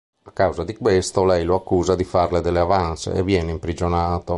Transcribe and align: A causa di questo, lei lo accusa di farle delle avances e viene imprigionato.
A 0.23 0.31
causa 0.31 0.63
di 0.63 0.75
questo, 0.75 1.23
lei 1.25 1.45
lo 1.45 1.53
accusa 1.53 1.93
di 1.93 2.03
farle 2.03 2.41
delle 2.41 2.57
avances 2.57 3.13
e 3.15 3.21
viene 3.21 3.51
imprigionato. 3.51 4.29